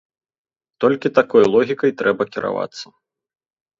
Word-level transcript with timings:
Толькі 0.85 1.11
такой 1.19 1.43
логікай 1.57 1.91
трэба 2.03 2.23
кіравацца. 2.33 2.85